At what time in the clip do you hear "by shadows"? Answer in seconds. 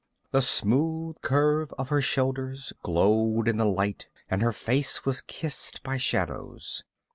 5.83-6.83